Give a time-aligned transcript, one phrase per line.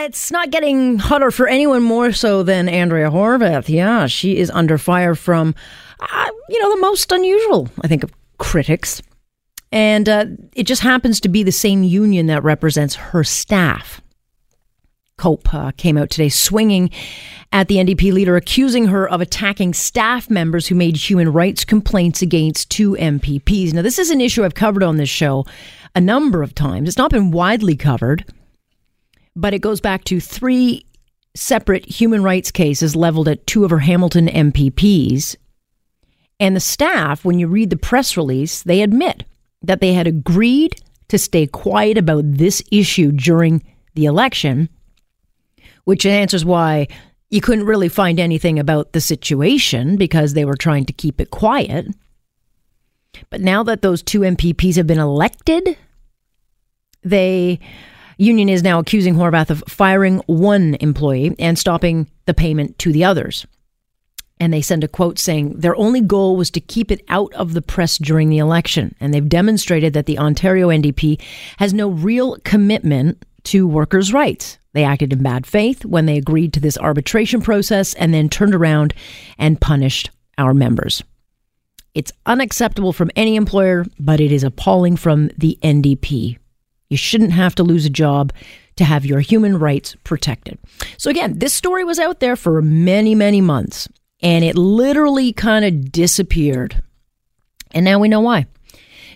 [0.00, 3.68] It's not getting hotter for anyone more so than Andrea Horwath.
[3.68, 5.54] Yeah, she is under fire from,
[6.00, 9.02] uh, you know, the most unusual, I think, of critics.
[9.70, 10.24] And uh,
[10.54, 14.00] it just happens to be the same union that represents her staff.
[15.18, 16.88] COPE uh, came out today swinging
[17.52, 22.22] at the NDP leader, accusing her of attacking staff members who made human rights complaints
[22.22, 23.74] against two MPPs.
[23.74, 25.44] Now, this is an issue I've covered on this show
[25.94, 26.88] a number of times.
[26.88, 28.24] It's not been widely covered
[29.36, 30.84] but it goes back to three
[31.34, 35.36] separate human rights cases leveled at two of her Hamilton MPPs.
[36.38, 39.24] And the staff, when you read the press release, they admit
[39.62, 43.62] that they had agreed to stay quiet about this issue during
[43.94, 44.68] the election,
[45.84, 46.88] which answers why
[47.28, 51.30] you couldn't really find anything about the situation because they were trying to keep it
[51.30, 51.86] quiet.
[53.28, 55.76] But now that those two MPPs have been elected,
[57.02, 57.60] they
[58.20, 63.02] Union is now accusing Horwath of firing one employee and stopping the payment to the
[63.02, 63.46] others.
[64.38, 67.54] And they send a quote saying their only goal was to keep it out of
[67.54, 68.94] the press during the election.
[69.00, 71.18] And they've demonstrated that the Ontario NDP
[71.56, 74.58] has no real commitment to workers' rights.
[74.74, 78.54] They acted in bad faith when they agreed to this arbitration process and then turned
[78.54, 78.92] around
[79.38, 81.02] and punished our members.
[81.94, 86.36] It's unacceptable from any employer, but it is appalling from the NDP.
[86.90, 88.32] You shouldn't have to lose a job
[88.76, 90.58] to have your human rights protected.
[90.98, 93.88] So, again, this story was out there for many, many months
[94.22, 96.82] and it literally kind of disappeared.
[97.72, 98.46] And now we know why.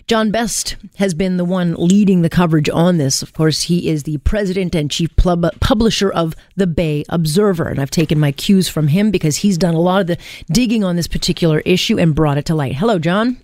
[0.07, 3.23] John Best has been the one leading the coverage on this.
[3.23, 7.67] Of course, he is the president and chief publisher of the Bay Observer.
[7.67, 10.17] And I've taken my cues from him because he's done a lot of the
[10.51, 12.75] digging on this particular issue and brought it to light.
[12.75, 13.37] Hello, John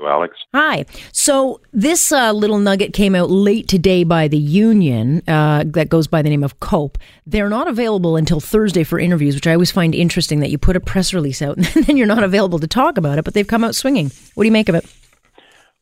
[0.00, 0.36] you, Alex.
[0.54, 0.84] Hi.
[1.12, 6.06] So this uh, little nugget came out late today by the union uh, that goes
[6.06, 6.98] by the name of COPE.
[7.26, 10.76] They're not available until Thursday for interviews, which I always find interesting that you put
[10.76, 13.46] a press release out and then you're not available to talk about it, but they've
[13.46, 14.10] come out swinging.
[14.34, 14.86] What do you make of it?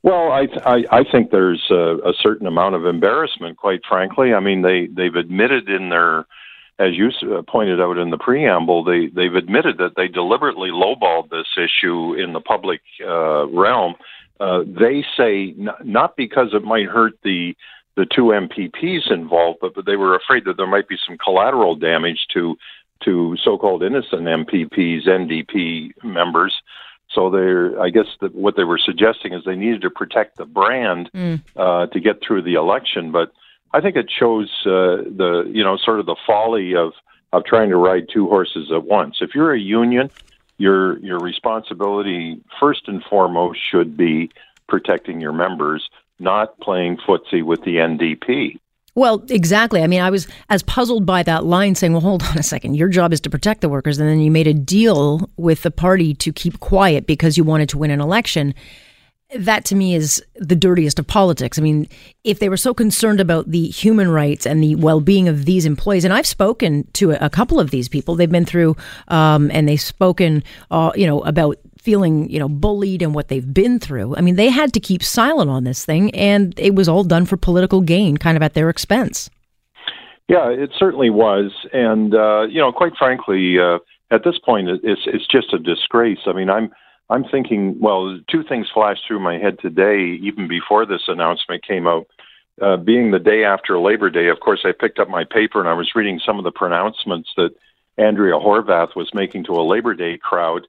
[0.02, 4.32] Well, I, I, I think there's a, a certain amount of embarrassment, quite frankly.
[4.32, 6.24] I mean, they, they've admitted in their
[6.78, 11.30] as you uh, pointed out in the preamble, they, they've admitted that they deliberately lowballed
[11.30, 13.94] this issue in the public uh, realm.
[14.38, 17.54] Uh, they say n- not because it might hurt the
[17.96, 21.74] the two MPPs involved, but, but they were afraid that there might be some collateral
[21.74, 22.56] damage to
[23.04, 26.54] to so-called innocent MPPs, NDP members.
[27.10, 30.44] So they're, I guess, that what they were suggesting is they needed to protect the
[30.44, 31.42] brand mm.
[31.56, 33.32] uh, to get through the election, but
[33.72, 36.92] I think it shows uh, the you know sort of the folly of
[37.32, 39.18] of trying to ride two horses at once.
[39.20, 40.10] If you're a union,
[40.56, 44.30] your your responsibility first and foremost should be
[44.68, 48.58] protecting your members, not playing footsie with the NDP.
[48.94, 49.82] Well, exactly.
[49.82, 52.74] I mean, I was as puzzled by that line saying, well, hold on a second.
[52.74, 53.98] Your job is to protect the workers.
[53.98, 57.68] And then you made a deal with the party to keep quiet because you wanted
[57.68, 58.54] to win an election
[59.34, 61.58] that to me is the dirtiest of politics.
[61.58, 61.86] I mean,
[62.24, 65.66] if they were so concerned about the human rights and the well being of these
[65.66, 68.74] employees, and I've spoken to a, couple of these people, they've been through,
[69.08, 73.52] um, and they've spoken, uh, you know, about feeling, you know, bullied and what they've
[73.52, 74.16] been through.
[74.16, 77.26] I mean, they had to keep silent on this thing, and it was all done
[77.26, 79.28] for political gain, kind of at their expense.
[80.26, 83.78] Yeah, it certainly was, and uh, you know, quite frankly, uh,
[84.10, 86.20] at this point, it's it's just a disgrace.
[86.26, 86.70] I mean, I'm
[87.10, 91.86] I'm thinking, well, two things flashed through my head today, even before this announcement came
[91.86, 92.06] out.
[92.60, 95.68] Uh, being the day after Labor Day, of course, I picked up my paper and
[95.68, 97.50] I was reading some of the pronouncements that
[97.96, 100.66] Andrea Horwath was making to a Labor Day crowd,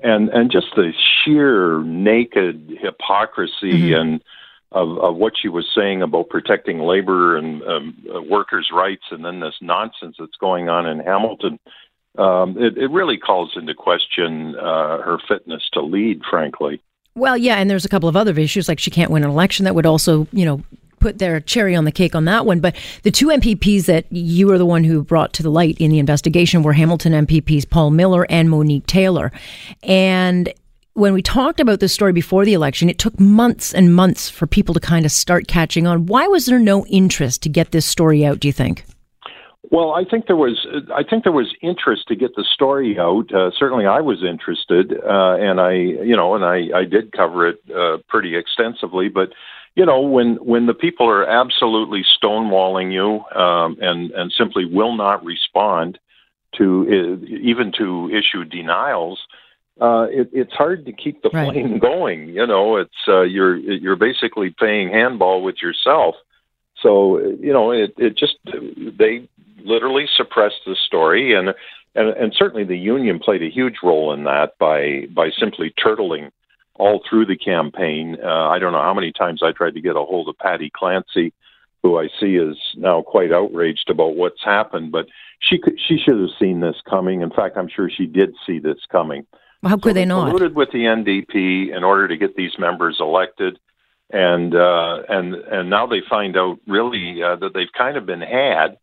[0.00, 0.92] and and just the
[1.24, 3.94] sheer naked hypocrisy mm-hmm.
[3.94, 4.24] and
[4.72, 9.24] of, of what she was saying about protecting labor and um, uh, workers' rights, and
[9.24, 11.58] then this nonsense that's going on in Hamilton
[12.18, 16.82] um, it, it, really calls into question uh, her fitness to lead, frankly.
[17.14, 19.64] Well, yeah, and there's a couple of other issues, like she can't win an election.
[19.64, 20.62] That would also, you know,
[21.00, 22.60] put their cherry on the cake on that one.
[22.60, 25.90] But the two MPPs that you were the one who brought to the light in
[25.90, 29.32] the investigation were Hamilton MPPs Paul Miller and Monique Taylor.
[29.82, 30.52] And
[30.94, 34.46] when we talked about this story before the election, it took months and months for
[34.46, 36.06] people to kind of start catching on.
[36.06, 38.84] Why was there no interest to get this story out, do you think?
[39.68, 43.32] Well, I think there was I think there was interest to get the story out.
[43.32, 47.46] Uh, certainly, I was interested, uh, and I you know, and I I did cover
[47.48, 49.08] it uh, pretty extensively.
[49.08, 49.32] But
[49.76, 54.96] you know, when when the people are absolutely stonewalling you um, and and simply will
[54.96, 55.98] not respond
[56.56, 59.20] to uh, even to issue denials,
[59.78, 62.30] uh, it, it's hard to keep the flame going.
[62.30, 66.14] You know, it's uh, you're you're basically playing handball with yourself.
[66.82, 69.28] So you know, it it just they
[69.64, 71.54] literally suppressed the story, and
[71.94, 76.30] and and certainly the union played a huge role in that by by simply turtling
[76.74, 78.16] all through the campaign.
[78.22, 80.70] Uh, I don't know how many times I tried to get a hold of Patty
[80.74, 81.32] Clancy,
[81.82, 85.06] who I see is now quite outraged about what's happened, but
[85.40, 87.20] she could, she should have seen this coming.
[87.20, 89.26] In fact, I'm sure she did see this coming.
[89.62, 90.32] Well, how could so they, they not?
[90.32, 93.58] Colluded with the NDP in order to get these members elected,
[94.10, 98.22] and uh, and and now they find out really uh, that they've kind of been
[98.22, 98.78] had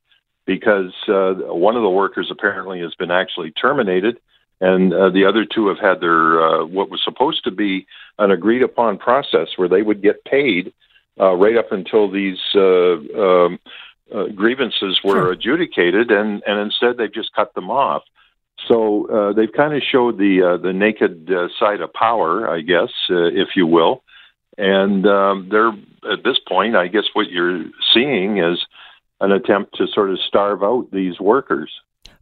[0.47, 4.17] because uh, one of the workers apparently has been actually terminated,
[4.59, 7.85] and uh, the other two have had their uh, what was supposed to be
[8.17, 10.73] an agreed upon process where they would get paid
[11.19, 13.59] uh, right up until these uh, um,
[14.13, 15.31] uh, grievances were sure.
[15.33, 18.03] adjudicated, and and instead they've just cut them off.
[18.67, 22.61] So uh, they've kind of showed the uh, the naked uh, side of power, I
[22.61, 24.03] guess, uh, if you will.
[24.57, 25.73] And um, they're
[26.11, 28.65] at this point, I guess, what you're seeing is
[29.21, 31.71] an attempt to sort of starve out these workers.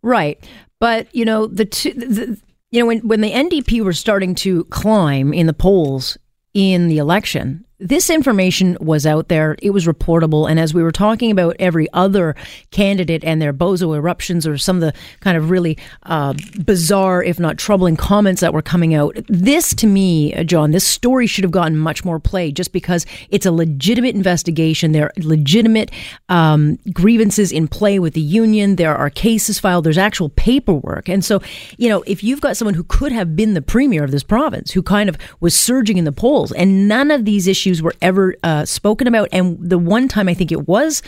[0.02, 0.44] Right,
[0.80, 2.40] but you know the, two, the
[2.72, 6.18] you know when when the NDP were starting to climb in the polls
[6.54, 9.58] in the election, this information was out there.
[9.62, 10.50] It was reportable.
[10.50, 12.36] And as we were talking about every other
[12.72, 16.34] candidate and their bozo eruptions or some of the kind of really uh,
[16.64, 20.88] bizarre, if not troubling comments that were coming out, this to me, uh, John, this
[20.88, 24.94] story should have gotten much more play just because it's a legitimate investigation.
[24.94, 25.92] There are legitimate
[26.30, 28.78] um, grievances in play with the union.
[28.78, 29.84] There are cases filed.
[29.84, 31.10] There's actual paperwork.
[31.10, 31.42] And so,
[31.78, 34.72] you know, if you've got someone who could have been the premier of this province,
[34.72, 37.96] who kind of was surging in the polls, and none of these issues issues were
[38.02, 39.30] ever uh, spoken about.
[39.32, 41.02] And the one time I think it was,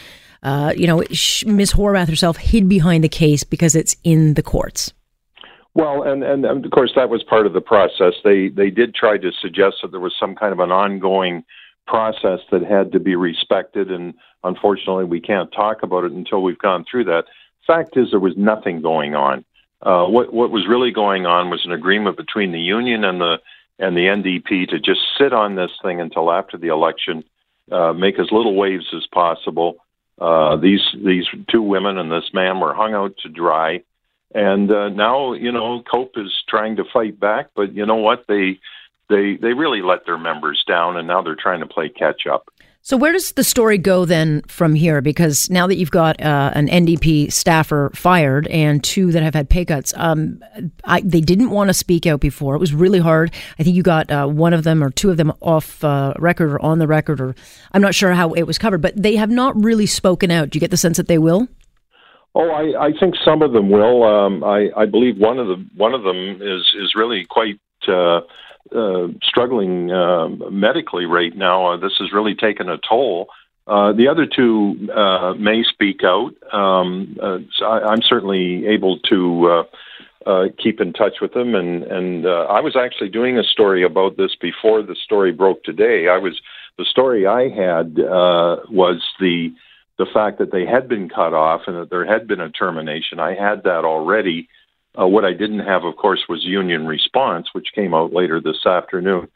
[0.44, 1.74] uh, you know, Ms.
[1.74, 4.94] Horwath herself hid behind the case because it's in the courts.
[5.74, 8.13] Well, and, and of course that was part of the process.
[8.24, 11.44] They they did try to suggest that there was some kind of an ongoing
[11.86, 16.57] process that had to be respected, and unfortunately we can't talk about it until we've
[16.57, 17.25] gone through that.
[17.68, 19.45] Fact is, there was nothing going on.
[19.83, 23.38] Uh, what what was really going on was an agreement between the union and the
[23.79, 27.24] and the NDP to just sit on this thing until after the election,
[27.71, 29.77] uh, make as little waves as possible.
[30.19, 33.83] Uh, these these two women and this man were hung out to dry,
[34.33, 38.25] and uh, now you know COPE is trying to fight back, but you know what
[38.27, 38.59] they
[39.09, 42.50] they they really let their members down, and now they're trying to play catch up.
[42.87, 45.01] So where does the story go then from here?
[45.01, 49.49] Because now that you've got uh, an NDP staffer fired and two that have had
[49.49, 50.41] pay cuts, um,
[50.85, 52.55] I, they didn't want to speak out before.
[52.55, 53.33] It was really hard.
[53.59, 56.49] I think you got uh, one of them or two of them off uh, record
[56.49, 57.35] or on the record, or
[57.73, 58.81] I'm not sure how it was covered.
[58.81, 60.51] But they have not really spoken out.
[60.51, 61.49] Do you get the sense that they will?
[62.35, 64.03] Oh, I, I think some of them will.
[64.03, 67.59] Um, I, I believe one of the one of them is is really quite.
[68.77, 71.74] Uh, uh, struggling uh, medically right now.
[71.74, 73.27] Uh, this has really taken a toll.
[73.65, 76.31] Uh, the other two uh, may speak out.
[76.53, 79.65] Um, uh, so I, am certainly able to
[80.62, 84.35] keep in touch with them, and and I was actually doing a story about this
[84.39, 86.07] before the story broke today.
[86.07, 86.39] I was
[86.77, 89.53] the story I had was the
[89.97, 93.19] the fact that they had been cut off and that there had been a termination.
[93.19, 94.47] I had that already
[94.99, 98.65] uh, what I didn't have, of course, was union response, which came out later this
[98.65, 99.27] afternoon.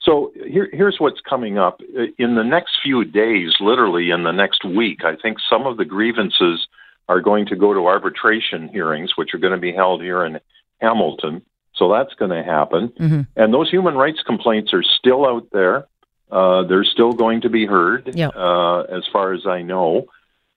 [0.00, 1.80] So here, here's what's coming up.
[2.18, 5.84] In the next few days, literally in the next week, I think some of the
[5.84, 6.66] grievances
[7.08, 10.40] are going to go to arbitration hearings, which are going to be held here in
[10.80, 11.42] Hamilton.
[11.74, 12.88] So that's going to happen.
[12.88, 13.20] Mm-hmm.
[13.36, 15.86] And those human rights complaints are still out there.
[16.30, 18.32] Uh, they're still going to be heard, yep.
[18.34, 20.06] uh, as far as I know.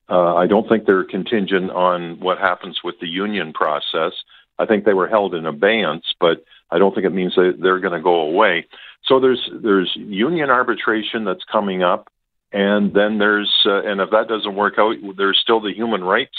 [0.10, 4.14] Uh, I don't think they're contingent on what happens with the union process.
[4.60, 7.80] I think they were held in abeyance, but I don't think it means that they're
[7.80, 8.66] going to go away.
[9.06, 12.10] So there's there's union arbitration that's coming up,
[12.52, 16.36] and then there's uh, and if that doesn't work out, there's still the human rights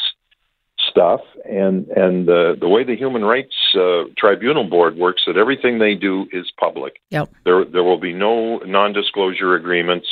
[0.91, 5.79] stuff, and and uh, the way the Human Rights uh, Tribunal Board works, that everything
[5.79, 7.01] they do is public.
[7.11, 7.31] Yep.
[7.45, 10.09] There there will be no non-disclosure agreements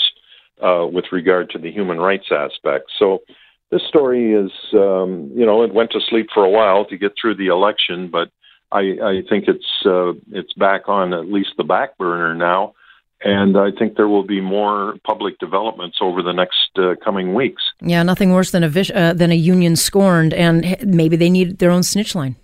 [0.62, 2.90] uh, with regard to the human rights aspect.
[2.98, 3.22] So
[3.70, 7.12] this story is, um, you know, it went to sleep for a while to get
[7.20, 8.30] through the election, but
[8.72, 12.74] I, I think it's uh, it's back on at least the back burner now,
[13.22, 17.62] and I think there will be more public developments over the next uh, coming weeks.
[17.80, 21.58] Yeah, nothing worse than a vis- uh, than a union scorned, and maybe they need
[21.58, 22.36] their own snitch line.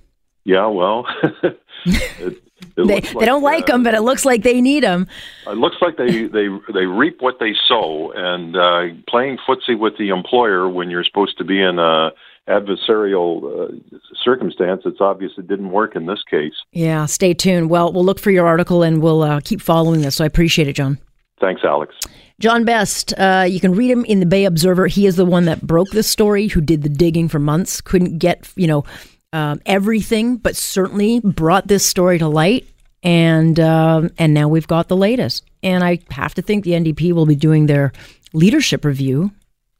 [0.44, 1.06] Yeah, well,
[1.84, 2.41] it,
[2.76, 5.06] they, like, they don't like uh, them, but it looks like they need them.
[5.46, 9.98] It looks like they they they reap what they sow, and uh, playing footsie with
[9.98, 12.10] the employer when you're supposed to be in a
[12.48, 16.54] adversarial uh, circumstance, it's obvious it didn't work in this case.
[16.72, 17.70] Yeah, stay tuned.
[17.70, 20.16] Well, we'll look for your article and we'll uh, keep following this.
[20.16, 20.98] So I appreciate it, John.
[21.40, 21.94] Thanks, Alex.
[22.40, 24.88] John Best, uh, you can read him in the Bay Observer.
[24.88, 28.18] He is the one that broke this story, who did the digging for months, couldn't
[28.18, 28.84] get, you know,
[29.32, 32.66] uh, everything, but certainly brought this story to light.
[33.02, 35.44] And um, and now we've got the latest.
[35.62, 37.92] And I have to think the NDP will be doing their
[38.32, 39.32] leadership review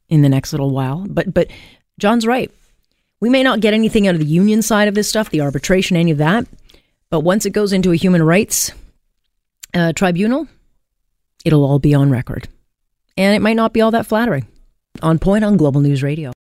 [0.09, 1.05] in the next little while.
[1.07, 1.47] But but
[1.99, 2.51] John's right.
[3.21, 5.95] We may not get anything out of the union side of this stuff, the arbitration,
[5.95, 6.45] any of that.
[7.09, 8.73] But once it goes into a human rights
[9.73, 10.47] uh, tribunal,
[11.45, 12.49] it'll all be on record.
[13.15, 14.47] And it might not be all that flattering.
[15.01, 16.33] On point on Global News Radio.